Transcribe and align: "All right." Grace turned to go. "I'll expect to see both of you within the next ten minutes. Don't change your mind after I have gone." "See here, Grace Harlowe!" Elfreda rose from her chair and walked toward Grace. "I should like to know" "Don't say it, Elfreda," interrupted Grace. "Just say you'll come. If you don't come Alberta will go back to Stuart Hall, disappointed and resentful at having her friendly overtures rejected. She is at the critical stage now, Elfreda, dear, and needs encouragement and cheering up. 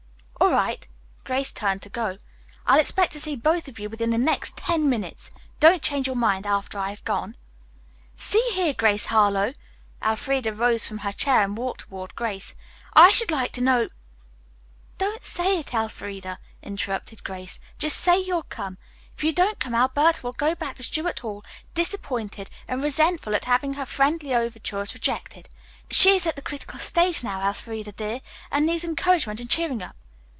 "All 0.51 0.57
right." 0.57 0.85
Grace 1.23 1.53
turned 1.53 1.81
to 1.83 1.89
go. 1.89 2.17
"I'll 2.65 2.79
expect 2.79 3.13
to 3.13 3.21
see 3.21 3.37
both 3.37 3.69
of 3.69 3.79
you 3.79 3.89
within 3.89 4.09
the 4.09 4.17
next 4.17 4.57
ten 4.57 4.89
minutes. 4.89 5.31
Don't 5.61 5.81
change 5.81 6.07
your 6.07 6.15
mind 6.15 6.45
after 6.45 6.77
I 6.77 6.89
have 6.89 7.05
gone." 7.05 7.37
"See 8.17 8.45
here, 8.51 8.73
Grace 8.73 9.05
Harlowe!" 9.05 9.53
Elfreda 10.03 10.51
rose 10.51 10.85
from 10.85 10.99
her 10.99 11.13
chair 11.13 11.41
and 11.41 11.55
walked 11.55 11.81
toward 11.81 12.15
Grace. 12.15 12.53
"I 12.93 13.11
should 13.11 13.31
like 13.31 13.53
to 13.53 13.61
know" 13.61 13.87
"Don't 14.97 15.23
say 15.23 15.57
it, 15.59 15.73
Elfreda," 15.73 16.37
interrupted 16.61 17.23
Grace. 17.23 17.59
"Just 17.77 17.95
say 17.97 18.19
you'll 18.19 18.43
come. 18.43 18.77
If 19.15 19.23
you 19.23 19.31
don't 19.31 19.59
come 19.59 19.75
Alberta 19.75 20.21
will 20.21 20.33
go 20.33 20.53
back 20.53 20.75
to 20.77 20.83
Stuart 20.83 21.19
Hall, 21.19 21.43
disappointed 21.75 22.49
and 22.67 22.83
resentful 22.83 23.35
at 23.35 23.45
having 23.45 23.75
her 23.75 23.85
friendly 23.85 24.35
overtures 24.35 24.93
rejected. 24.93 25.47
She 25.91 26.09
is 26.17 26.27
at 26.27 26.35
the 26.35 26.41
critical 26.41 26.79
stage 26.79 27.23
now, 27.23 27.41
Elfreda, 27.47 27.93
dear, 27.93 28.19
and 28.51 28.65
needs 28.65 28.83
encouragement 28.83 29.39
and 29.39 29.49
cheering 29.49 29.81
up. 29.81 29.95